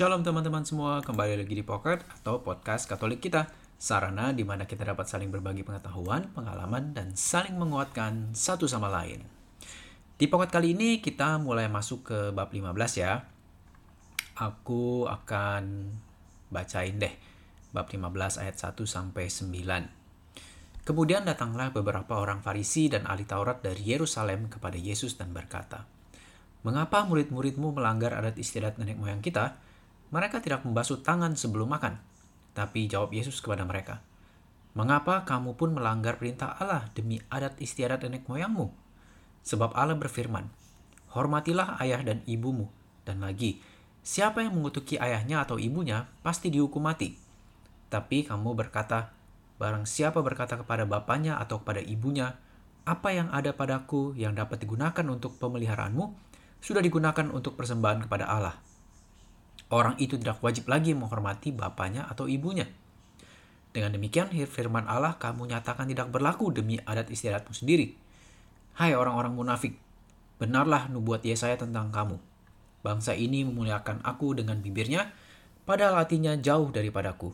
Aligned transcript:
Shalom 0.00 0.24
teman-teman 0.24 0.64
semua, 0.64 1.04
kembali 1.04 1.44
lagi 1.44 1.52
di 1.52 1.60
Pocket 1.60 2.00
atau 2.08 2.40
podcast 2.40 2.88
Katolik 2.88 3.20
kita. 3.20 3.52
Sarana 3.76 4.32
di 4.32 4.48
mana 4.48 4.64
kita 4.64 4.80
dapat 4.80 5.04
saling 5.04 5.28
berbagi 5.28 5.60
pengetahuan, 5.60 6.32
pengalaman, 6.32 6.96
dan 6.96 7.12
saling 7.12 7.60
menguatkan 7.60 8.32
satu 8.32 8.64
sama 8.64 8.88
lain. 8.88 9.20
Di 10.16 10.24
Pocket 10.24 10.48
kali 10.56 10.72
ini 10.72 11.04
kita 11.04 11.36
mulai 11.36 11.68
masuk 11.68 12.08
ke 12.08 12.18
bab 12.32 12.48
15 12.48 12.96
ya. 12.96 13.28
Aku 14.40 15.04
akan 15.04 15.92
bacain 16.48 16.96
deh 16.96 17.12
bab 17.76 17.84
15 17.92 18.40
ayat 18.40 18.56
1 18.56 18.80
sampai 18.88 19.28
9. 19.28 20.80
Kemudian 20.88 21.28
datanglah 21.28 21.76
beberapa 21.76 22.16
orang 22.16 22.40
Farisi 22.40 22.88
dan 22.88 23.04
ahli 23.04 23.28
Taurat 23.28 23.60
dari 23.60 23.84
Yerusalem 23.84 24.48
kepada 24.48 24.80
Yesus 24.80 25.20
dan 25.20 25.36
berkata, 25.36 25.84
Mengapa 26.64 27.04
murid-muridmu 27.04 27.76
melanggar 27.76 28.16
adat 28.16 28.40
istiadat 28.40 28.80
nenek 28.80 28.96
moyang 28.96 29.20
kita? 29.20 29.68
Mereka 30.10 30.42
tidak 30.42 30.66
membasuh 30.66 30.98
tangan 31.02 31.38
sebelum 31.38 31.70
makan. 31.70 32.02
Tapi 32.54 32.90
jawab 32.90 33.14
Yesus 33.14 33.38
kepada 33.38 33.62
mereka, 33.62 34.02
Mengapa 34.70 35.26
kamu 35.26 35.58
pun 35.58 35.74
melanggar 35.74 36.14
perintah 36.14 36.54
Allah 36.54 36.86
demi 36.94 37.18
adat 37.26 37.58
istiadat 37.58 38.06
nenek 38.06 38.30
moyangmu? 38.30 38.70
Sebab 39.42 39.74
Allah 39.74 39.98
berfirman, 39.98 40.46
Hormatilah 41.10 41.82
ayah 41.82 42.06
dan 42.06 42.22
ibumu. 42.22 42.70
Dan 43.02 43.18
lagi, 43.18 43.58
siapa 44.06 44.46
yang 44.46 44.54
mengutuki 44.54 44.94
ayahnya 44.94 45.42
atau 45.42 45.58
ibunya 45.58 46.06
pasti 46.22 46.54
dihukum 46.54 46.86
mati. 46.86 47.18
Tapi 47.90 48.22
kamu 48.22 48.54
berkata, 48.54 49.10
Barang 49.58 49.90
siapa 49.90 50.22
berkata 50.22 50.54
kepada 50.54 50.86
bapaknya 50.86 51.36
atau 51.42 51.60
kepada 51.66 51.82
ibunya, 51.82 52.38
apa 52.86 53.10
yang 53.10 53.28
ada 53.34 53.50
padaku 53.50 54.14
yang 54.14 54.38
dapat 54.38 54.62
digunakan 54.62 55.04
untuk 55.10 55.36
pemeliharaanmu, 55.42 56.14
sudah 56.62 56.80
digunakan 56.80 57.26
untuk 57.34 57.58
persembahan 57.58 58.06
kepada 58.06 58.30
Allah. 58.30 58.69
Orang 59.70 59.94
itu 60.02 60.18
tidak 60.18 60.42
wajib 60.42 60.66
lagi 60.66 60.92
menghormati 60.98 61.54
bapaknya 61.54 62.10
atau 62.10 62.26
ibunya. 62.26 62.66
Dengan 63.70 63.94
demikian, 63.94 64.34
firman 64.50 64.90
Allah 64.90 65.14
kamu 65.14 65.46
nyatakan 65.46 65.86
tidak 65.86 66.10
berlaku 66.10 66.50
demi 66.50 66.82
adat 66.82 67.06
istiadatmu 67.06 67.54
sendiri. 67.54 67.94
Hai 68.74 68.98
orang-orang 68.98 69.30
munafik, 69.30 69.78
benarlah 70.42 70.90
nubuat 70.90 71.22
Yesaya 71.22 71.54
tentang 71.54 71.94
kamu. 71.94 72.18
Bangsa 72.82 73.14
ini 73.14 73.46
memuliakan 73.46 74.02
aku 74.02 74.34
dengan 74.34 74.58
bibirnya, 74.58 75.14
padahal 75.62 76.02
hatinya 76.02 76.34
jauh 76.34 76.74
daripadaku. 76.74 77.30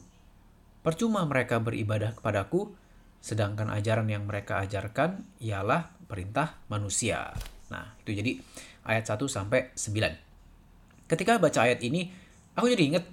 Percuma 0.84 1.24
mereka 1.24 1.56
beribadah 1.56 2.12
kepadaku, 2.12 2.76
sedangkan 3.24 3.72
ajaran 3.72 4.12
yang 4.12 4.28
mereka 4.28 4.60
ajarkan 4.60 5.24
ialah 5.40 5.88
perintah 6.04 6.60
manusia. 6.68 7.32
Nah, 7.72 7.96
itu 8.04 8.12
jadi 8.12 8.38
ayat 8.84 9.08
1 9.08 9.24
sampai 9.24 9.72
9. 9.72 11.08
Ketika 11.08 11.38
baca 11.40 11.64
ayat 11.64 11.80
ini, 11.80 12.25
aku 12.56 12.72
jadi 12.72 12.82
inget 12.96 13.04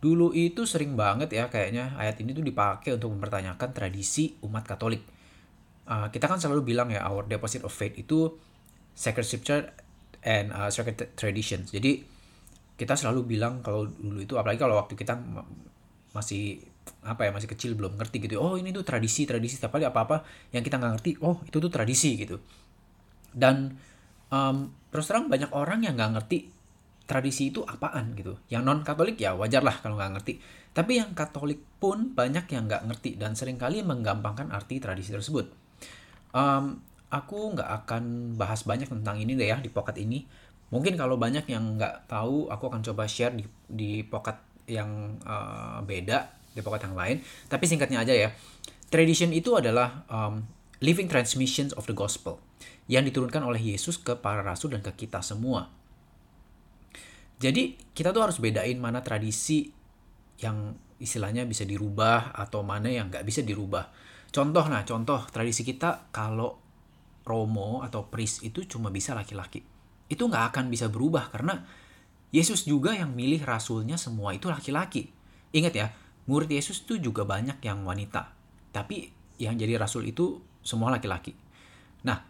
dulu 0.00 0.32
itu 0.32 0.64
sering 0.64 0.96
banget 0.96 1.28
ya 1.28 1.52
kayaknya 1.52 1.92
ayat 2.00 2.16
ini 2.24 2.32
tuh 2.32 2.40
dipakai 2.40 2.96
untuk 2.96 3.12
mempertanyakan 3.12 3.76
tradisi 3.76 4.32
umat 4.46 4.64
Katolik. 4.64 5.04
Uh, 5.84 6.08
kita 6.08 6.30
kan 6.30 6.40
selalu 6.40 6.72
bilang 6.72 6.88
ya 6.88 7.04
our 7.04 7.26
deposit 7.28 7.66
of 7.66 7.74
faith 7.74 7.98
itu 7.98 8.32
sacred 8.96 9.26
scripture 9.28 9.68
and 10.24 10.54
uh, 10.56 10.72
sacred 10.72 10.96
traditions. 11.18 11.68
Jadi 11.68 12.00
kita 12.80 12.96
selalu 12.96 13.28
bilang 13.28 13.60
kalau 13.60 13.84
dulu 13.84 14.24
itu 14.24 14.40
apalagi 14.40 14.56
kalau 14.56 14.80
waktu 14.80 14.96
kita 14.96 15.20
masih 16.16 16.64
apa 17.04 17.28
ya 17.28 17.30
masih 17.30 17.48
kecil 17.52 17.76
belum 17.76 18.00
ngerti 18.00 18.24
gitu 18.24 18.40
oh 18.40 18.56
ini 18.56 18.72
tuh 18.72 18.82
tradisi 18.82 19.28
tradisi 19.28 19.60
tapi 19.60 19.84
apa 19.84 20.00
apa 20.04 20.16
yang 20.50 20.64
kita 20.64 20.80
nggak 20.80 20.92
ngerti 20.96 21.10
oh 21.22 21.38
itu 21.44 21.56
tuh 21.60 21.68
tradisi 21.68 22.16
gitu 22.18 22.40
dan 23.36 23.76
um, 24.32 24.72
terus 24.90 25.06
terang 25.06 25.30
banyak 25.30 25.52
orang 25.54 25.86
yang 25.86 25.94
nggak 25.94 26.18
ngerti 26.18 26.50
tradisi 27.10 27.50
itu 27.50 27.66
apaan 27.66 28.14
gitu. 28.14 28.38
Yang 28.46 28.62
non 28.62 28.80
Katolik 28.86 29.18
ya 29.18 29.34
wajar 29.34 29.66
lah 29.66 29.74
kalau 29.82 29.98
nggak 29.98 30.22
ngerti. 30.22 30.38
Tapi 30.70 31.02
yang 31.02 31.10
Katolik 31.18 31.58
pun 31.82 32.14
banyak 32.14 32.46
yang 32.54 32.70
nggak 32.70 32.86
ngerti 32.86 33.18
dan 33.18 33.34
sering 33.34 33.58
kali 33.58 33.82
menggampangkan 33.82 34.54
arti 34.54 34.78
tradisi 34.78 35.10
tersebut. 35.10 35.50
Um, 36.30 36.78
aku 37.10 37.58
nggak 37.58 37.66
akan 37.82 38.34
bahas 38.38 38.62
banyak 38.62 38.86
tentang 38.86 39.18
ini 39.18 39.34
deh 39.34 39.50
ya 39.50 39.58
di 39.58 39.66
pocket 39.66 39.98
ini. 39.98 40.22
Mungkin 40.70 40.94
kalau 40.94 41.18
banyak 41.18 41.50
yang 41.50 41.74
nggak 41.74 42.06
tahu, 42.06 42.46
aku 42.46 42.70
akan 42.70 42.86
coba 42.86 43.10
share 43.10 43.34
di 43.34 43.42
di 43.66 44.06
pocket 44.06 44.38
yang 44.70 45.18
uh, 45.26 45.82
beda 45.82 46.30
di 46.54 46.62
pocket 46.62 46.86
yang 46.86 46.94
lain. 46.94 47.18
Tapi 47.50 47.66
singkatnya 47.66 48.06
aja 48.06 48.14
ya, 48.14 48.30
tradition 48.86 49.34
itu 49.34 49.58
adalah 49.58 50.06
um, 50.06 50.46
living 50.78 51.10
transmissions 51.10 51.74
of 51.74 51.90
the 51.90 51.96
gospel 51.98 52.38
yang 52.86 53.02
diturunkan 53.02 53.42
oleh 53.42 53.58
Yesus 53.58 53.98
ke 53.98 54.14
para 54.14 54.46
rasul 54.46 54.70
dan 54.78 54.82
ke 54.86 54.94
kita 54.94 55.18
semua. 55.26 55.79
Jadi 57.40 57.80
kita 57.96 58.12
tuh 58.12 58.28
harus 58.28 58.36
bedain 58.36 58.76
mana 58.76 59.00
tradisi 59.00 59.72
yang 60.44 60.76
istilahnya 61.00 61.48
bisa 61.48 61.64
dirubah 61.64 62.36
atau 62.36 62.60
mana 62.60 62.92
yang 62.92 63.08
nggak 63.08 63.24
bisa 63.24 63.40
dirubah. 63.40 63.88
Contoh 64.28 64.68
nah, 64.68 64.84
contoh 64.84 65.24
tradisi 65.32 65.64
kita 65.64 66.12
kalau 66.12 66.60
Romo 67.24 67.80
atau 67.80 68.12
priest 68.12 68.44
itu 68.44 68.68
cuma 68.68 68.92
bisa 68.92 69.16
laki-laki. 69.16 69.64
Itu 70.12 70.28
nggak 70.28 70.52
akan 70.52 70.68
bisa 70.68 70.92
berubah 70.92 71.32
karena 71.32 71.64
Yesus 72.30 72.68
juga 72.68 72.92
yang 72.94 73.16
milih 73.16 73.42
rasulnya 73.42 73.96
semua 73.96 74.36
itu 74.36 74.52
laki-laki. 74.52 75.08
Ingat 75.50 75.74
ya, 75.74 75.90
murid 76.28 76.52
Yesus 76.52 76.84
itu 76.84 77.00
juga 77.00 77.26
banyak 77.26 77.58
yang 77.64 77.82
wanita. 77.82 78.30
Tapi 78.70 79.10
yang 79.40 79.56
jadi 79.56 79.80
rasul 79.80 80.06
itu 80.06 80.38
semua 80.60 80.92
laki-laki. 80.92 81.32
Nah, 82.04 82.22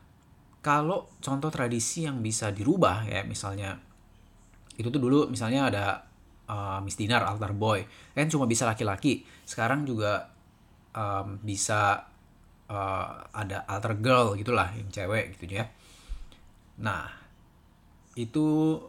kalau 0.63 1.11
contoh 1.19 1.51
tradisi 1.51 2.07
yang 2.07 2.23
bisa 2.23 2.55
dirubah 2.55 3.05
ya 3.11 3.27
misalnya 3.27 3.90
itu 4.81 4.89
tuh 4.89 4.97
dulu 4.97 5.29
misalnya 5.29 5.69
ada 5.69 5.87
uh, 6.49 6.81
Miss 6.81 6.97
Dinar 6.97 7.29
altar 7.29 7.53
boy. 7.53 7.85
Kan 8.17 8.33
cuma 8.33 8.49
bisa 8.49 8.65
laki-laki. 8.65 9.29
Sekarang 9.45 9.85
juga 9.85 10.33
um, 10.97 11.37
bisa 11.45 12.09
uh, 12.73 13.13
ada 13.37 13.69
altar 13.69 14.01
girl 14.01 14.33
gitulah 14.41 14.73
yang 14.73 14.89
cewek 14.89 15.37
gitu 15.37 15.61
ya. 15.61 15.69
Nah 16.81 17.05
itu 18.17 18.81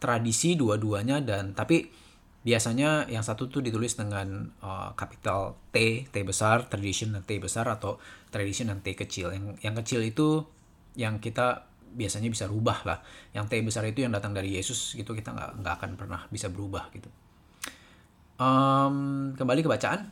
tradisi 0.00 0.56
dua-duanya 0.56 1.20
dan 1.20 1.52
tapi 1.52 1.88
biasanya 2.44 3.08
yang 3.08 3.24
satu 3.24 3.48
tuh 3.48 3.64
ditulis 3.64 3.96
dengan 3.96 4.52
uh, 4.60 4.92
kapital 4.92 5.56
T 5.72 6.04
T 6.12 6.16
besar 6.28 6.68
tradition 6.68 7.16
dan 7.16 7.24
T 7.24 7.40
besar 7.40 7.64
atau 7.72 7.96
tradition 8.28 8.68
dan 8.68 8.84
T 8.84 8.92
kecil. 8.92 9.32
Yang 9.32 9.44
yang 9.64 9.74
kecil 9.80 10.00
itu 10.04 10.44
yang 10.92 11.24
kita 11.24 11.64
biasanya 11.94 12.28
bisa 12.28 12.44
rubah 12.50 12.82
lah. 12.84 12.98
Yang 13.30 13.44
T 13.48 13.52
besar 13.62 13.86
itu 13.86 14.02
yang 14.02 14.12
datang 14.12 14.34
dari 14.34 14.52
Yesus 14.58 14.98
gitu 14.98 15.14
kita 15.14 15.30
nggak 15.30 15.50
nggak 15.62 15.74
akan 15.80 15.90
pernah 15.94 16.20
bisa 16.28 16.50
berubah 16.50 16.90
gitu. 16.92 17.08
Um, 18.36 19.30
kembali 19.38 19.62
ke 19.62 19.70
bacaan. 19.70 20.10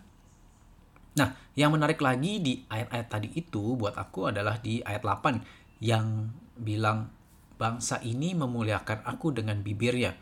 Nah, 1.13 1.29
yang 1.53 1.75
menarik 1.77 2.01
lagi 2.01 2.41
di 2.41 2.65
ayat-ayat 2.71 3.09
tadi 3.11 3.29
itu 3.37 3.77
buat 3.77 3.99
aku 3.99 4.33
adalah 4.33 4.57
di 4.57 4.81
ayat 4.81 5.05
8 5.05 5.85
yang 5.85 6.33
bilang 6.57 7.13
bangsa 7.61 8.01
ini 8.01 8.33
memuliakan 8.33 9.05
aku 9.05 9.35
dengan 9.37 9.61
bibirnya, 9.61 10.17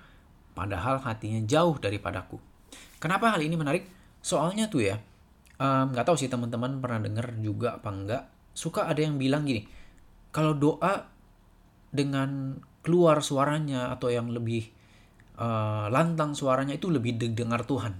padahal 0.52 0.98
hatinya 1.00 1.40
jauh 1.46 1.78
daripadaku. 1.78 2.42
Kenapa 2.98 3.30
hal 3.32 3.40
ini 3.40 3.54
menarik? 3.54 3.86
Soalnya 4.20 4.66
tuh 4.66 4.82
ya, 4.82 4.98
nggak 5.60 6.04
um, 6.04 6.08
tahu 6.10 6.16
sih 6.18 6.28
teman-teman 6.28 6.82
pernah 6.82 7.00
dengar 7.00 7.32
juga 7.38 7.78
apa 7.78 7.88
enggak, 7.88 8.22
suka 8.52 8.90
ada 8.90 9.00
yang 9.00 9.16
bilang 9.16 9.46
gini, 9.46 9.64
kalau 10.34 10.58
doa 10.58 11.06
dengan 11.90 12.58
keluar 12.80 13.20
suaranya 13.20 13.92
atau 13.92 14.08
yang 14.08 14.32
lebih 14.32 14.70
uh, 15.36 15.90
lantang 15.92 16.32
suaranya 16.32 16.78
itu 16.78 16.88
lebih 16.88 17.18
didengar 17.18 17.66
Tuhan. 17.66 17.98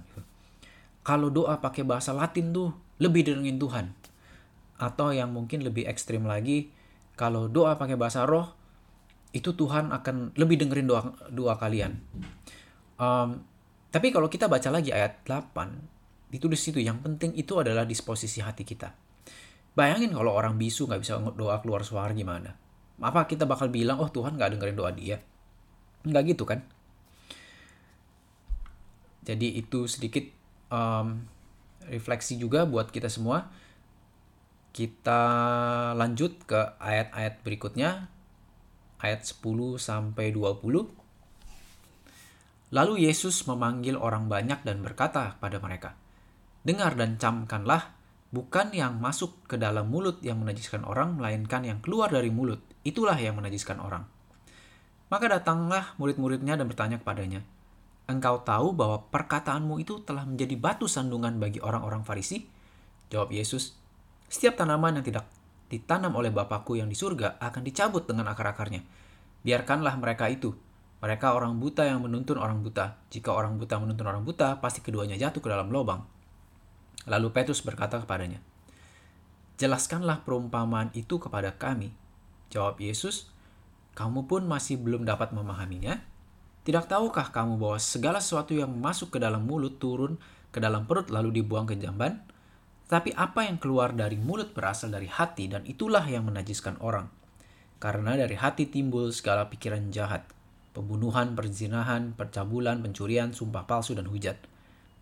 Kalau 1.01 1.33
doa 1.33 1.59
pakai 1.59 1.81
bahasa 1.85 2.13
Latin 2.13 2.53
tuh 2.53 2.69
lebih 3.01 3.25
didengerin 3.25 3.57
Tuhan. 3.57 3.85
Atau 4.81 5.13
yang 5.13 5.33
mungkin 5.33 5.61
lebih 5.61 5.85
ekstrim 5.85 6.25
lagi, 6.25 6.73
kalau 7.13 7.45
doa 7.49 7.77
pakai 7.77 7.97
bahasa 7.97 8.25
roh, 8.25 8.53
itu 9.33 9.53
Tuhan 9.53 9.93
akan 9.93 10.37
lebih 10.37 10.61
dengerin 10.61 10.87
doa 10.89 11.01
doa 11.29 11.57
kalian. 11.57 11.97
Um, 13.01 13.41
tapi 13.89 14.13
kalau 14.13 14.29
kita 14.29 14.45
baca 14.47 14.69
lagi 14.69 14.93
ayat 14.93 15.25
8, 15.25 16.31
ditulis 16.31 16.61
situ 16.61 16.79
yang 16.79 17.01
penting 17.03 17.33
itu 17.35 17.57
adalah 17.57 17.83
disposisi 17.83 18.39
hati 18.39 18.63
kita. 18.63 18.93
Bayangin 19.73 20.13
kalau 20.13 20.35
orang 20.35 20.59
bisu 20.59 20.85
nggak 20.87 21.01
bisa 21.01 21.17
doa 21.33 21.57
keluar 21.63 21.81
suara 21.81 22.11
gimana? 22.13 22.60
Apa 23.01 23.25
kita 23.25 23.49
bakal 23.49 23.73
bilang, 23.73 23.97
oh 23.97 24.07
Tuhan 24.07 24.37
nggak 24.37 24.57
dengerin 24.57 24.77
doa 24.77 24.93
dia? 24.93 25.17
Nggak 26.05 26.37
gitu 26.37 26.45
kan? 26.45 26.61
Jadi 29.25 29.57
itu 29.57 29.85
sedikit 29.89 30.25
um, 30.69 31.25
refleksi 31.89 32.37
juga 32.37 32.65
buat 32.69 32.93
kita 32.93 33.09
semua. 33.09 33.49
Kita 34.71 35.21
lanjut 35.97 36.45
ke 36.45 36.77
ayat-ayat 36.77 37.41
berikutnya. 37.41 38.07
Ayat 39.01 39.25
10 39.25 39.81
sampai 39.81 40.29
20. 40.29 40.61
Lalu 42.71 42.93
Yesus 43.03 43.43
memanggil 43.49 43.99
orang 43.99 44.31
banyak 44.31 44.63
dan 44.63 44.79
berkata 44.79 45.35
kepada 45.35 45.57
mereka, 45.59 45.89
Dengar 46.61 46.93
dan 46.93 47.17
camkanlah 47.17 48.00
bukan 48.31 48.71
yang 48.71 48.97
masuk 48.97 49.35
ke 49.45 49.59
dalam 49.59 49.91
mulut 49.91 50.23
yang 50.23 50.39
menajiskan 50.39 50.87
orang, 50.87 51.19
melainkan 51.19 51.67
yang 51.67 51.83
keluar 51.83 52.07
dari 52.07 52.31
mulut. 52.31 52.63
Itulah 52.81 53.19
yang 53.19 53.37
menajiskan 53.37 53.77
orang. 53.83 54.07
Maka 55.11 55.27
datanglah 55.27 55.93
murid-muridnya 55.99 56.55
dan 56.55 56.65
bertanya 56.71 56.97
kepadanya, 57.03 57.43
engkau 58.07 58.39
tahu 58.47 58.71
bahwa 58.71 59.03
perkataanmu 59.11 59.83
itu 59.83 59.99
telah 60.07 60.23
menjadi 60.23 60.55
batu 60.55 60.87
sandungan 60.87 61.35
bagi 61.35 61.59
orang-orang 61.59 62.07
Farisi? 62.07 62.47
Jawab 63.11 63.35
Yesus, 63.35 63.75
setiap 64.31 64.55
tanaman 64.55 64.99
yang 64.99 65.05
tidak 65.05 65.27
ditanam 65.67 66.15
oleh 66.15 66.31
Bapakku 66.31 66.79
yang 66.79 66.87
di 66.87 66.95
surga 66.95 67.39
akan 67.43 67.63
dicabut 67.63 68.07
dengan 68.07 68.31
akar-akarnya. 68.31 68.83
Biarkanlah 69.43 69.99
mereka 69.99 70.31
itu. 70.31 70.55
Mereka 71.01 71.33
orang 71.33 71.57
buta 71.57 71.87
yang 71.87 72.05
menuntun 72.05 72.37
orang 72.37 72.61
buta. 72.61 72.99
Jika 73.09 73.33
orang 73.33 73.57
buta 73.57 73.81
menuntun 73.81 74.05
orang 74.05 74.21
buta, 74.21 74.61
pasti 74.61 74.85
keduanya 74.85 75.17
jatuh 75.17 75.41
ke 75.41 75.49
dalam 75.49 75.73
lubang. 75.73 76.05
Lalu 77.09 77.33
Petrus 77.33 77.65
berkata 77.65 77.97
kepadanya, 77.97 78.41
Jelaskanlah 79.61 80.25
perumpamaan 80.25 80.89
itu 80.97 81.21
kepada 81.21 81.53
kami. 81.53 81.93
Jawab 82.49 82.81
Yesus, 82.81 83.29
kamu 83.93 84.25
pun 84.25 84.49
masih 84.49 84.81
belum 84.81 85.05
dapat 85.05 85.33
memahaminya? 85.37 86.01
Tidak 86.61 86.85
tahukah 86.89 87.29
kamu 87.33 87.57
bahwa 87.61 87.77
segala 87.81 88.21
sesuatu 88.21 88.53
yang 88.53 88.73
masuk 88.73 89.13
ke 89.13 89.19
dalam 89.21 89.45
mulut 89.45 89.81
turun 89.81 90.17
ke 90.49 90.57
dalam 90.61 90.89
perut 90.89 91.13
lalu 91.13 91.41
dibuang 91.41 91.69
ke 91.69 91.77
jamban? 91.77 92.21
Tapi 92.89 93.15
apa 93.15 93.47
yang 93.47 93.61
keluar 93.61 93.95
dari 93.95 94.19
mulut 94.19 94.51
berasal 94.51 94.91
dari 94.91 95.07
hati 95.07 95.47
dan 95.47 95.63
itulah 95.63 96.03
yang 96.03 96.27
menajiskan 96.27 96.75
orang. 96.83 97.07
Karena 97.81 98.19
dari 98.19 98.37
hati 98.37 98.65
timbul 98.69 99.09
segala 99.09 99.49
pikiran 99.49 99.89
jahat, 99.89 100.27
pembunuhan, 100.75 101.33
perzinahan, 101.33 102.13
percabulan, 102.13 102.83
pencurian, 102.83 103.31
sumpah 103.31 103.65
palsu, 103.65 103.95
dan 103.95 104.05
hujat. 104.05 104.37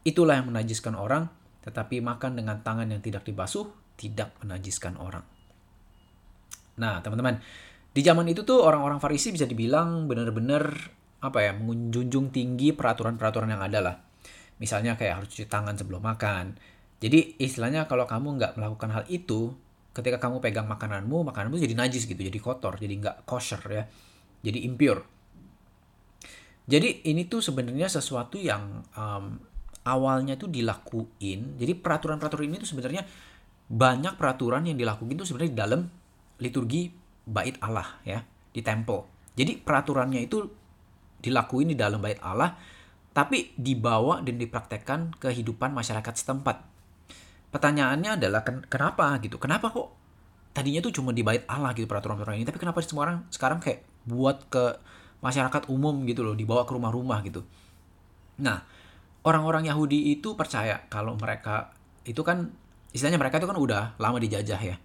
Itulah 0.06 0.40
yang 0.40 0.54
menajiskan 0.54 0.96
orang, 0.96 1.28
tetapi 1.64 2.00
makan 2.00 2.40
dengan 2.40 2.64
tangan 2.64 2.88
yang 2.88 3.04
tidak 3.04 3.28
dibasuh 3.28 3.68
tidak 4.00 4.32
menajiskan 4.40 4.96
orang. 4.96 5.24
Nah, 6.80 7.04
teman-teman, 7.04 7.44
di 7.92 8.00
zaman 8.00 8.24
itu 8.32 8.48
tuh 8.48 8.64
orang-orang 8.64 9.04
Farisi 9.04 9.36
bisa 9.36 9.44
dibilang 9.44 10.08
benar-benar 10.08 10.72
apa 11.20 11.40
ya, 11.44 11.52
menjunjung 11.52 12.32
tinggi 12.32 12.72
peraturan-peraturan 12.72 13.52
yang 13.52 13.60
ada 13.60 13.80
lah. 13.84 13.96
Misalnya 14.64 14.96
kayak 14.96 15.24
harus 15.24 15.28
cuci 15.36 15.52
tangan 15.52 15.76
sebelum 15.76 16.00
makan. 16.00 16.56
Jadi 17.04 17.40
istilahnya 17.40 17.88
kalau 17.92 18.08
kamu 18.08 18.40
nggak 18.40 18.52
melakukan 18.56 18.92
hal 18.96 19.04
itu, 19.12 19.52
ketika 19.92 20.20
kamu 20.20 20.40
pegang 20.40 20.68
makananmu, 20.68 21.28
makananmu 21.28 21.60
jadi 21.60 21.76
najis 21.76 22.08
gitu, 22.08 22.20
jadi 22.20 22.40
kotor, 22.40 22.80
jadi 22.80 22.96
nggak 22.96 23.16
kosher 23.28 23.60
ya, 23.68 23.84
jadi 24.40 24.64
impure. 24.64 25.04
Jadi 26.70 27.10
ini 27.10 27.26
tuh 27.26 27.42
sebenarnya 27.42 27.90
sesuatu 27.90 28.38
yang 28.38 28.86
um, 28.94 29.42
awalnya 29.86 30.36
tuh 30.36 30.52
dilakuin. 30.52 31.60
Jadi 31.60 31.74
peraturan-peraturan 31.78 32.46
ini 32.50 32.58
tuh 32.60 32.70
sebenarnya 32.76 33.04
banyak 33.70 34.18
peraturan 34.18 34.66
yang 34.66 34.78
dilakukan 34.80 35.14
itu 35.14 35.30
sebenarnya 35.30 35.52
di 35.54 35.60
dalam 35.60 35.82
liturgi 36.42 36.90
bait 37.30 37.56
Allah 37.62 38.02
ya 38.02 38.26
di 38.50 38.62
temple. 38.66 39.06
Jadi 39.38 39.62
peraturannya 39.62 40.26
itu 40.26 40.42
dilakuin 41.20 41.72
di 41.72 41.78
dalam 41.78 42.02
bait 42.02 42.18
Allah 42.24 42.58
tapi 43.14 43.52
dibawa 43.58 44.22
dan 44.24 44.38
dipraktekkan 44.40 45.18
kehidupan 45.18 45.74
masyarakat 45.74 46.14
setempat. 46.16 46.66
Pertanyaannya 47.50 48.22
adalah 48.22 48.46
ken 48.46 48.62
kenapa 48.70 49.18
gitu? 49.22 49.42
Kenapa 49.42 49.74
kok 49.74 49.90
tadinya 50.54 50.82
tuh 50.82 50.94
cuma 50.94 51.14
di 51.14 51.26
bait 51.26 51.46
Allah 51.50 51.74
gitu 51.74 51.90
peraturan-peraturan 51.90 52.42
ini, 52.42 52.48
tapi 52.48 52.62
kenapa 52.62 52.80
semua 52.86 53.10
orang 53.10 53.18
sekarang 53.34 53.60
kayak 53.60 53.86
buat 54.06 54.46
ke 54.50 54.78
masyarakat 55.20 55.68
umum 55.68 56.06
gitu 56.06 56.24
loh, 56.24 56.38
dibawa 56.38 56.64
ke 56.64 56.72
rumah-rumah 56.78 57.20
gitu. 57.26 57.44
Nah, 58.40 58.64
orang-orang 59.24 59.68
Yahudi 59.68 60.16
itu 60.16 60.36
percaya 60.40 60.88
kalau 60.88 61.16
mereka 61.20 61.76
itu 62.08 62.24
kan 62.24 62.52
istilahnya 62.96 63.20
mereka 63.20 63.38
itu 63.38 63.48
kan 63.50 63.60
udah 63.60 63.84
lama 64.00 64.18
dijajah 64.18 64.62
ya. 64.62 64.78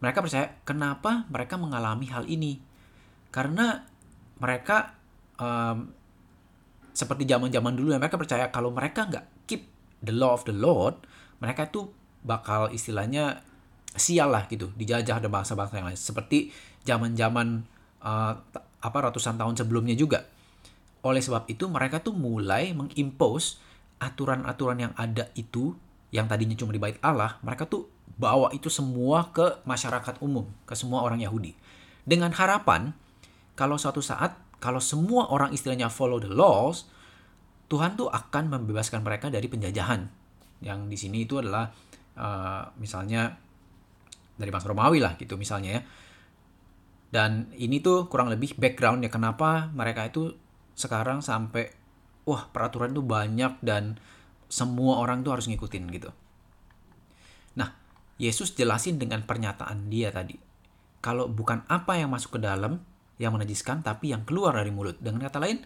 Mereka 0.00 0.24
percaya 0.24 0.56
kenapa 0.64 1.28
mereka 1.28 1.60
mengalami 1.60 2.08
hal 2.08 2.24
ini? 2.24 2.56
Karena 3.28 3.84
mereka 4.40 4.96
um, 5.36 5.92
seperti 6.96 7.28
zaman-zaman 7.28 7.76
dulu 7.76 7.92
ya 7.94 8.00
mereka 8.00 8.16
percaya 8.16 8.48
kalau 8.48 8.72
mereka 8.72 9.06
nggak 9.06 9.26
keep 9.44 9.68
the 10.00 10.14
law 10.14 10.32
of 10.32 10.48
the 10.48 10.54
Lord, 10.56 10.96
mereka 11.38 11.68
itu 11.68 11.92
bakal 12.24 12.72
istilahnya 12.72 13.44
sial 13.92 14.30
lah 14.30 14.46
gitu, 14.46 14.70
dijajah 14.78 15.18
ada 15.18 15.28
bangsa-bangsa 15.28 15.82
yang 15.82 15.88
lain. 15.90 15.98
Seperti 15.98 16.54
zaman-zaman 16.86 17.66
uh, 18.00 18.32
apa 18.80 18.98
ratusan 19.10 19.36
tahun 19.36 19.58
sebelumnya 19.58 19.92
juga. 19.98 20.24
Oleh 21.04 21.20
sebab 21.20 21.48
itu 21.48 21.68
mereka 21.68 22.00
tuh 22.00 22.12
mulai 22.16 22.72
mengimpose 22.76 23.60
aturan-aturan 24.00 24.88
yang 24.88 24.92
ada 24.96 25.28
itu 25.36 25.76
yang 26.10 26.26
tadinya 26.26 26.58
cuma 26.58 26.74
di 26.74 26.82
bait 26.82 26.98
Allah, 27.04 27.38
mereka 27.44 27.70
tuh 27.70 27.86
bawa 28.18 28.50
itu 28.52 28.66
semua 28.66 29.30
ke 29.30 29.62
masyarakat 29.64 30.18
umum, 30.20 30.48
ke 30.66 30.74
semua 30.74 31.06
orang 31.06 31.22
Yahudi. 31.22 31.54
Dengan 32.02 32.34
harapan 32.34 32.90
kalau 33.54 33.78
suatu 33.78 34.02
saat 34.02 34.34
kalau 34.60 34.82
semua 34.82 35.30
orang 35.32 35.54
istilahnya 35.56 35.88
follow 35.88 36.20
the 36.20 36.28
laws, 36.28 36.90
Tuhan 37.70 37.96
tuh 37.96 38.12
akan 38.12 38.50
membebaskan 38.52 39.00
mereka 39.00 39.32
dari 39.32 39.48
penjajahan. 39.48 40.10
Yang 40.60 40.80
di 40.90 40.96
sini 41.00 41.18
itu 41.24 41.40
adalah 41.40 41.72
uh, 42.18 42.68
misalnya 42.76 43.40
dari 44.36 44.50
bangsa 44.52 44.68
Romawi 44.68 45.00
lah 45.00 45.16
gitu 45.16 45.40
misalnya 45.40 45.80
ya. 45.80 45.82
Dan 47.10 47.50
ini 47.56 47.80
tuh 47.80 48.06
kurang 48.06 48.28
lebih 48.28 48.54
background 48.60 49.02
ya 49.02 49.10
kenapa 49.10 49.72
mereka 49.72 50.06
itu 50.06 50.36
sekarang 50.76 51.24
sampai 51.24 51.79
wah 52.30 52.46
peraturan 52.54 52.94
tuh 52.94 53.02
banyak 53.02 53.58
dan 53.60 53.98
semua 54.46 55.02
orang 55.02 55.26
tuh 55.26 55.34
harus 55.34 55.50
ngikutin 55.50 55.84
gitu. 55.90 56.10
Nah, 57.58 57.74
Yesus 58.22 58.54
jelasin 58.54 59.02
dengan 59.02 59.26
pernyataan 59.26 59.90
dia 59.90 60.14
tadi. 60.14 60.38
Kalau 61.02 61.26
bukan 61.26 61.66
apa 61.66 61.98
yang 61.98 62.12
masuk 62.12 62.38
ke 62.38 62.40
dalam 62.42 62.78
yang 63.18 63.34
menajiskan, 63.34 63.82
tapi 63.82 64.14
yang 64.14 64.22
keluar 64.22 64.54
dari 64.54 64.70
mulut. 64.70 64.98
Dengan 65.02 65.26
kata 65.26 65.38
lain, 65.42 65.62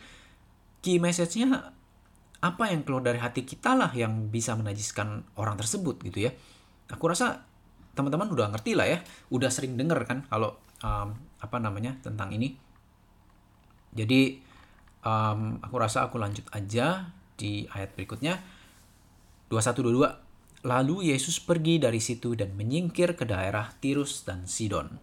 key 0.80 1.00
message-nya 1.00 1.72
apa 2.44 2.64
yang 2.68 2.84
keluar 2.84 3.00
dari 3.00 3.16
hati 3.16 3.48
kita 3.48 3.72
lah 3.72 3.88
yang 3.96 4.28
bisa 4.28 4.52
menajiskan 4.52 5.24
orang 5.40 5.56
tersebut 5.56 6.04
gitu 6.04 6.28
ya. 6.28 6.30
Aku 6.92 7.08
rasa 7.08 7.48
teman-teman 7.96 8.28
udah 8.28 8.52
ngerti 8.52 8.76
lah 8.76 8.84
ya, 8.84 8.98
udah 9.32 9.48
sering 9.48 9.80
denger 9.80 10.04
kan 10.04 10.28
kalau 10.28 10.60
um, 10.84 11.16
apa 11.40 11.56
namanya 11.56 11.96
tentang 12.04 12.36
ini. 12.36 12.52
Jadi 13.96 14.43
um, 15.04 15.60
aku 15.60 15.76
rasa 15.78 16.08
aku 16.08 16.18
lanjut 16.18 16.48
aja 16.50 17.12
di 17.36 17.68
ayat 17.70 17.92
berikutnya. 17.94 18.40
2122 19.52 20.64
lalu 20.64 21.12
Yesus 21.12 21.38
pergi 21.44 21.76
dari 21.76 22.00
situ 22.00 22.32
dan 22.32 22.56
menyingkir 22.56 23.14
ke 23.14 23.28
daerah 23.28 23.68
Tirus 23.78 24.24
dan 24.24 24.48
Sidon. 24.48 24.96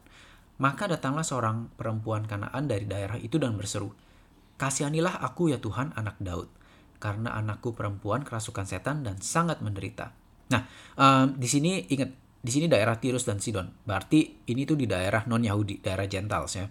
Maka 0.62 0.89
datanglah 0.89 1.25
seorang 1.25 1.70
perempuan 1.74 2.25
Kanaan 2.25 2.65
dari 2.65 2.86
daerah 2.89 3.17
itu 3.17 3.38
dan 3.38 3.58
berseru 3.58 3.93
kasihanilah 4.62 5.25
aku 5.25 5.50
ya 5.50 5.58
Tuhan 5.58 5.98
anak 5.98 6.22
Daud 6.22 6.46
karena 7.01 7.34
anakku 7.34 7.74
perempuan 7.74 8.22
kerasukan 8.22 8.70
setan 8.70 9.01
dan 9.01 9.17
sangat 9.17 9.58
menderita. 9.65 10.13
Nah 10.53 10.70
um, 10.93 11.34
di 11.34 11.50
sini 11.50 11.89
ingat 11.89 12.13
di 12.46 12.51
sini 12.53 12.70
daerah 12.70 12.93
Tirus 13.01 13.25
dan 13.25 13.41
Sidon. 13.41 13.74
Berarti 13.81 14.46
ini 14.46 14.62
tuh 14.70 14.77
di 14.77 14.86
daerah 14.86 15.25
non 15.25 15.41
Yahudi 15.41 15.81
daerah 15.81 16.05
Gentiles 16.05 16.53
ya 16.53 16.70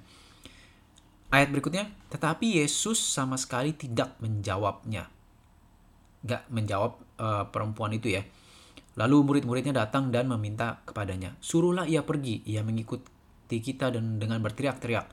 Ayat 1.30 1.54
berikutnya, 1.54 1.87
tetapi 2.10 2.58
Yesus 2.58 2.99
sama 2.99 3.38
sekali 3.38 3.70
tidak 3.70 4.18
menjawabnya. 4.18 5.06
Gak 6.26 6.50
menjawab 6.50 6.99
uh, 7.22 7.46
perempuan 7.54 7.94
itu 7.94 8.18
ya. 8.18 8.26
Lalu 8.99 9.22
murid-muridnya 9.22 9.87
datang 9.87 10.10
dan 10.10 10.26
meminta 10.26 10.82
kepadanya, 10.82 11.38
suruhlah 11.38 11.87
ia 11.87 12.02
pergi, 12.02 12.42
ia 12.42 12.66
mengikuti 12.66 13.62
kita 13.62 13.94
dan 13.94 14.18
dengan 14.18 14.42
berteriak-teriak. 14.42 15.06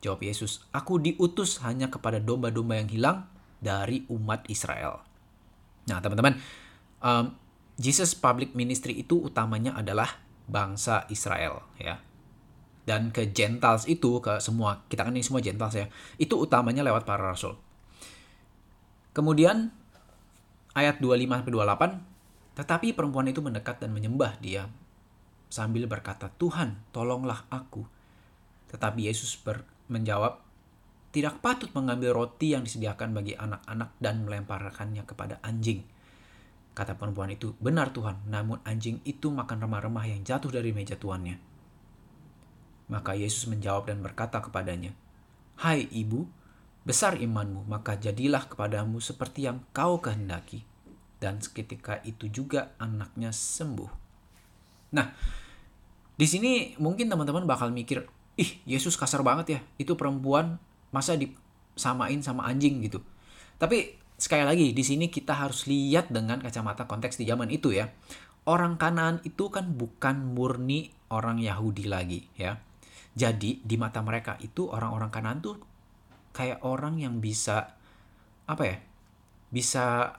Jawab 0.00 0.24
Yesus, 0.24 0.64
aku 0.72 0.96
diutus 0.96 1.60
hanya 1.60 1.92
kepada 1.92 2.16
domba-domba 2.16 2.80
yang 2.80 2.88
hilang 2.88 3.18
dari 3.60 4.08
umat 4.08 4.48
Israel. 4.48 5.04
Nah 5.84 6.00
teman-teman, 6.00 6.40
um, 7.04 7.36
Jesus 7.76 8.16
public 8.16 8.56
ministry 8.56 8.96
itu 8.96 9.20
utamanya 9.20 9.76
adalah 9.76 10.16
bangsa 10.48 11.04
Israel 11.12 11.60
ya 11.76 12.07
dan 12.88 13.12
ke 13.12 13.28
Gentiles 13.36 13.84
itu 13.84 14.24
ke 14.24 14.40
semua 14.40 14.80
kita 14.88 15.04
kan 15.04 15.12
ini 15.12 15.20
semua 15.20 15.44
Gentiles 15.44 15.76
ya 15.76 15.86
itu 16.16 16.40
utamanya 16.40 16.80
lewat 16.80 17.04
para 17.04 17.20
rasul. 17.20 17.60
Kemudian 19.12 19.68
ayat 20.72 20.96
25 20.96 21.44
sampai 21.44 21.52
28 21.52 22.56
tetapi 22.56 22.96
perempuan 22.96 23.28
itu 23.28 23.44
mendekat 23.44 23.84
dan 23.84 23.92
menyembah 23.92 24.40
dia 24.40 24.72
sambil 25.52 25.84
berkata 25.84 26.32
Tuhan 26.40 26.80
tolonglah 26.96 27.44
aku. 27.52 27.84
Tetapi 28.72 29.04
Yesus 29.04 29.36
ber, 29.36 29.64
menjawab 29.92 30.40
tidak 31.12 31.40
patut 31.40 31.72
mengambil 31.72 32.12
roti 32.12 32.52
yang 32.52 32.64
disediakan 32.64 33.16
bagi 33.16 33.32
anak-anak 33.32 33.96
dan 33.96 34.28
melemparkannya 34.28 35.08
kepada 35.08 35.40
anjing. 35.40 35.84
Kata 36.76 36.96
perempuan 37.00 37.32
itu 37.32 37.56
benar 37.60 37.92
Tuhan 37.92 38.28
namun 38.28 38.60
anjing 38.64 39.00
itu 39.04 39.28
makan 39.28 39.60
remah-remah 39.64 40.04
yang 40.08 40.20
jatuh 40.24 40.52
dari 40.52 40.70
meja 40.72 40.94
tuannya 41.00 41.47
maka 42.88 43.12
Yesus 43.12 43.46
menjawab 43.46 43.92
dan 43.92 44.00
berkata 44.00 44.40
kepadanya, 44.40 44.96
Hai 45.60 45.86
ibu, 45.92 46.24
besar 46.88 47.20
imanmu, 47.20 47.68
maka 47.68 48.00
jadilah 48.00 48.48
kepadamu 48.48 48.98
seperti 48.98 49.44
yang 49.44 49.60
kau 49.76 50.00
kehendaki. 50.00 50.64
Dan 51.18 51.42
seketika 51.42 52.00
itu 52.06 52.30
juga 52.32 52.72
anaknya 52.78 53.34
sembuh. 53.34 53.90
Nah, 54.94 55.12
di 56.16 56.26
sini 56.26 56.78
mungkin 56.80 57.10
teman-teman 57.10 57.44
bakal 57.44 57.74
mikir, 57.74 58.06
ih 58.38 58.62
Yesus 58.64 58.96
kasar 58.96 59.20
banget 59.20 59.46
ya, 59.58 59.60
itu 59.76 59.98
perempuan 59.98 60.56
masa 60.94 61.18
disamain 61.18 62.22
sama 62.24 62.46
anjing 62.48 62.80
gitu. 62.86 63.04
Tapi 63.58 63.98
sekali 64.18 64.46
lagi 64.46 64.66
di 64.70 64.84
sini 64.86 65.10
kita 65.10 65.34
harus 65.34 65.66
lihat 65.66 66.08
dengan 66.08 66.38
kacamata 66.38 66.86
konteks 66.86 67.18
di 67.18 67.26
zaman 67.26 67.50
itu 67.50 67.74
ya. 67.74 67.90
Orang 68.48 68.80
Kanaan 68.80 69.20
itu 69.28 69.52
kan 69.52 69.76
bukan 69.76 70.32
murni 70.32 70.94
orang 71.12 71.42
Yahudi 71.42 71.84
lagi 71.84 72.30
ya. 72.38 72.56
Jadi 73.18 73.66
di 73.66 73.74
mata 73.74 73.98
mereka 73.98 74.38
itu 74.38 74.70
orang-orang 74.70 75.10
Kanaan 75.10 75.42
tuh 75.42 75.58
kayak 76.30 76.62
orang 76.62 77.02
yang 77.02 77.18
bisa 77.18 77.74
apa 78.46 78.62
ya? 78.62 78.78
Bisa 79.50 80.14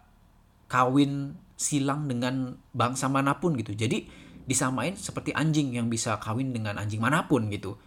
kawin 0.68 1.40
silang 1.56 2.12
dengan 2.12 2.60
bangsa 2.76 3.08
mana 3.08 3.40
pun 3.40 3.56
gitu. 3.56 3.72
Jadi 3.72 4.04
disamain 4.44 5.00
seperti 5.00 5.32
anjing 5.32 5.72
yang 5.80 5.88
bisa 5.88 6.20
kawin 6.20 6.52
dengan 6.52 6.76
anjing 6.76 7.00
mana 7.00 7.24
pun 7.24 7.48
gitu. 7.48 7.80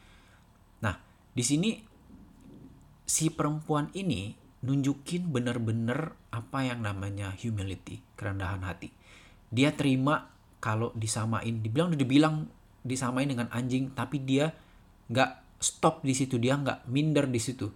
Nah, 0.80 0.96
di 1.36 1.44
sini 1.44 1.76
si 3.04 3.28
perempuan 3.28 3.92
ini 3.92 4.32
nunjukin 4.62 5.28
bener-bener 5.28 6.14
apa 6.30 6.64
yang 6.64 6.80
namanya 6.86 7.34
humility, 7.36 8.00
kerendahan 8.14 8.62
hati. 8.62 8.94
Dia 9.52 9.74
terima 9.74 10.30
kalau 10.62 10.94
disamain, 10.94 11.60
dibilang 11.60 11.92
udah 11.92 12.00
dibilang 12.00 12.46
disamain 12.86 13.26
dengan 13.26 13.50
anjing, 13.50 13.90
tapi 13.92 14.22
dia 14.22 14.54
nggak 15.12 15.60
stop 15.60 16.02
di 16.02 16.16
situ, 16.16 16.40
dia 16.40 16.56
nggak 16.56 16.88
minder 16.88 17.28
di 17.28 17.38
situ. 17.38 17.68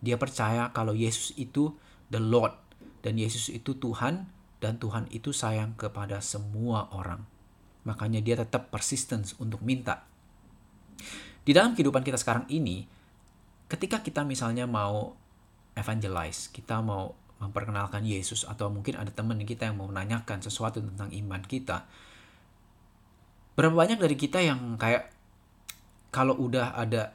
Dia 0.00 0.16
percaya 0.16 0.72
kalau 0.72 0.96
Yesus 0.96 1.36
itu 1.36 1.76
the 2.08 2.18
Lord 2.18 2.56
dan 3.04 3.20
Yesus 3.20 3.52
itu 3.52 3.76
Tuhan 3.76 4.26
dan 4.60 4.76
Tuhan 4.80 5.08
itu 5.12 5.30
sayang 5.30 5.76
kepada 5.76 6.24
semua 6.24 6.88
orang. 6.92 7.24
Makanya 7.84 8.20
dia 8.20 8.36
tetap 8.36 8.72
persistence 8.72 9.36
untuk 9.40 9.64
minta. 9.64 10.04
Di 11.40 11.56
dalam 11.56 11.72
kehidupan 11.72 12.04
kita 12.04 12.20
sekarang 12.20 12.44
ini, 12.52 12.84
ketika 13.68 14.04
kita 14.04 14.20
misalnya 14.24 14.68
mau 14.68 15.16
evangelize, 15.72 16.52
kita 16.52 16.84
mau 16.84 17.16
memperkenalkan 17.40 18.04
Yesus 18.04 18.44
atau 18.44 18.68
mungkin 18.68 19.00
ada 19.00 19.08
teman 19.08 19.40
kita 19.40 19.72
yang 19.72 19.80
mau 19.80 19.88
menanyakan 19.88 20.44
sesuatu 20.44 20.84
tentang 20.84 21.08
iman 21.08 21.40
kita. 21.40 21.88
Berapa 23.56 23.72
banyak 23.72 23.96
dari 23.96 24.16
kita 24.16 24.44
yang 24.44 24.76
kayak 24.76 25.08
kalau 26.10 26.34
udah 26.38 26.74
ada 26.74 27.14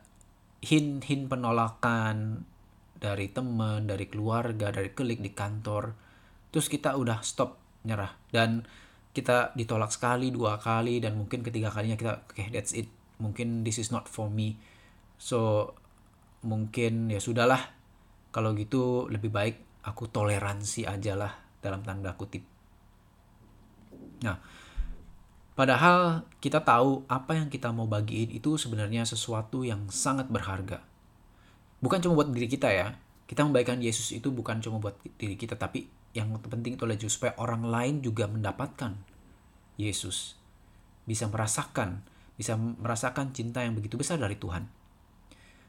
hint-hint 0.63 1.27
penolakan 1.27 2.47
dari 2.95 3.29
teman, 3.29 3.85
dari 3.85 4.07
keluarga, 4.09 4.71
dari 4.71 4.89
klik 4.95 5.21
di 5.21 5.35
kantor, 5.35 5.93
terus 6.49 6.71
kita 6.71 6.95
udah 6.95 7.21
stop 7.21 7.59
nyerah 7.85 8.17
dan 8.33 8.65
kita 9.15 9.55
ditolak 9.55 9.93
sekali, 9.93 10.31
dua 10.33 10.59
kali 10.59 10.99
dan 10.99 11.15
mungkin 11.15 11.45
ketiga 11.45 11.71
kalinya 11.71 11.95
kita 11.95 12.13
oke 12.25 12.35
okay, 12.35 12.47
that's 12.51 12.75
it. 12.75 12.91
Mungkin 13.15 13.63
this 13.63 13.79
is 13.79 13.93
not 13.93 14.11
for 14.11 14.27
me. 14.27 14.59
So 15.15 15.71
mungkin 16.45 17.09
ya 17.09 17.17
sudahlah 17.17 17.73
kalau 18.29 18.53
gitu 18.53 19.07
lebih 19.07 19.33
baik 19.33 19.55
aku 19.87 20.11
toleransi 20.11 20.85
aja 20.85 21.17
lah 21.17 21.33
dalam 21.63 21.81
tanda 21.81 22.13
kutip 22.13 22.45
nah 24.21 24.37
padahal 25.55 26.27
kita 26.43 26.61
tahu 26.61 27.07
apa 27.09 27.39
yang 27.39 27.47
kita 27.49 27.71
mau 27.71 27.87
bagiin 27.87 28.35
itu 28.35 28.59
sebenarnya 28.59 29.07
sesuatu 29.07 29.63
yang 29.63 29.87
sangat 29.89 30.27
berharga. 30.27 30.83
Bukan 31.79 32.03
cuma 32.03 32.21
buat 32.21 32.29
diri 32.31 32.51
kita 32.51 32.69
ya. 32.71 32.99
Kita 33.25 33.41
membagikan 33.41 33.81
Yesus 33.81 34.13
itu 34.13 34.29
bukan 34.29 34.61
cuma 34.61 34.77
buat 34.77 34.99
diri 35.17 35.33
kita 35.33 35.57
tapi 35.57 35.89
yang 36.13 36.29
penting 36.37 36.77
itu 36.77 36.85
adalah 36.85 37.09
supaya 37.09 37.33
orang 37.41 37.65
lain 37.65 37.95
juga 38.05 38.29
mendapatkan 38.29 38.93
Yesus. 39.79 40.37
Bisa 41.09 41.25
merasakan 41.25 42.05
bisa 42.35 42.59
merasakan 42.59 43.31
cinta 43.31 43.63
yang 43.63 43.75
begitu 43.75 43.95
besar 43.95 44.19
dari 44.19 44.35
Tuhan. 44.35 44.67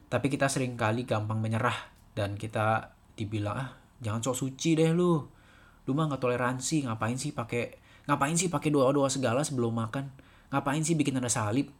Tapi 0.06 0.26
kita 0.30 0.50
sering 0.50 0.74
kali 0.74 1.06
gampang 1.06 1.38
menyerah 1.38 1.94
dan 2.14 2.34
kita 2.34 2.94
dibilang 3.14 3.56
ah 3.58 3.70
jangan 4.02 4.22
sok 4.22 4.36
suci 4.46 4.74
deh 4.78 4.90
lu. 4.90 5.22
Lu 5.86 5.94
mah 5.94 6.10
nggak 6.10 6.22
toleransi, 6.22 6.90
ngapain 6.90 7.14
sih 7.14 7.30
pakai 7.30 7.85
ngapain 8.06 8.34
sih 8.38 8.50
pakai 8.50 8.70
doa-doa 8.70 9.10
segala 9.10 9.42
sebelum 9.42 9.74
makan? 9.74 10.10
Ngapain 10.54 10.82
sih 10.82 10.94
bikin 10.94 11.18
tanda 11.18 11.30
salib? 11.30 11.70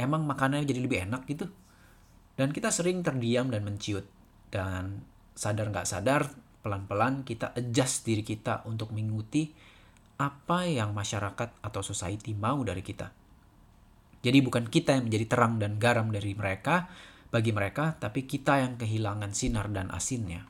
Emang 0.00 0.24
makanannya 0.24 0.64
jadi 0.64 0.80
lebih 0.80 0.98
enak 1.08 1.28
gitu? 1.28 1.48
Dan 2.38 2.54
kita 2.54 2.72
sering 2.72 3.04
terdiam 3.04 3.52
dan 3.52 3.64
menciut. 3.66 4.06
Dan 4.48 5.04
sadar 5.36 5.68
nggak 5.68 5.86
sadar, 5.86 6.32
pelan-pelan 6.64 7.22
kita 7.22 7.52
adjust 7.54 8.08
diri 8.08 8.24
kita 8.24 8.64
untuk 8.66 8.90
mengikuti 8.94 9.50
apa 10.18 10.66
yang 10.66 10.90
masyarakat 10.94 11.62
atau 11.62 11.80
society 11.82 12.34
mau 12.34 12.58
dari 12.66 12.82
kita. 12.82 13.10
Jadi 14.18 14.38
bukan 14.42 14.66
kita 14.66 14.98
yang 14.98 15.06
menjadi 15.06 15.26
terang 15.30 15.62
dan 15.62 15.78
garam 15.78 16.10
dari 16.10 16.34
mereka, 16.34 16.90
bagi 17.30 17.54
mereka, 17.54 17.94
tapi 18.00 18.26
kita 18.26 18.58
yang 18.58 18.74
kehilangan 18.74 19.30
sinar 19.30 19.70
dan 19.70 19.94
asinnya. 19.94 20.48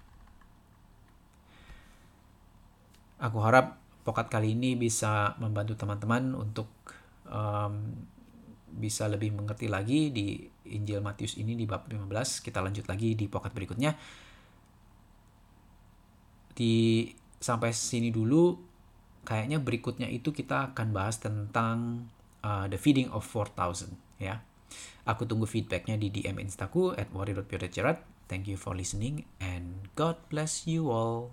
Aku 3.19 3.43
harap 3.45 3.77
pokat 4.09 4.33
kali 4.33 4.57
ini 4.57 4.73
bisa 4.73 5.37
membantu 5.37 5.77
teman-teman 5.77 6.33
untuk 6.33 6.73
um, 7.29 7.93
bisa 8.73 9.05
lebih 9.05 9.37
mengerti 9.37 9.69
lagi 9.69 10.09
di 10.09 10.49
Injil 10.73 11.05
Matius 11.05 11.37
ini 11.37 11.53
di 11.53 11.69
bab 11.69 11.85
15. 11.85 12.09
Kita 12.41 12.65
lanjut 12.65 12.89
lagi 12.89 13.13
di 13.13 13.29
pokat 13.29 13.53
berikutnya. 13.53 13.93
Di 16.57 17.05
sampai 17.37 17.77
sini 17.77 18.09
dulu 18.09 18.57
kayaknya 19.29 19.61
berikutnya 19.61 20.09
itu 20.09 20.33
kita 20.33 20.73
akan 20.73 20.89
bahas 20.97 21.21
tentang 21.21 22.09
uh, 22.41 22.65
the 22.73 22.81
feeding 22.81 23.13
of 23.13 23.29
4000 23.29 23.93
ya. 24.25 24.41
Aku 25.05 25.29
tunggu 25.29 25.45
feedbacknya 25.45 26.01
di 26.01 26.09
DM 26.09 26.41
Instaku 26.41 26.97
at 26.97 27.13
warrior.pio.cerat. 27.13 28.05
Thank 28.29 28.49
you 28.49 28.57
for 28.57 28.73
listening 28.73 29.25
and 29.41 29.93
God 29.97 30.17
bless 30.33 30.65
you 30.65 30.89
all. 30.93 31.33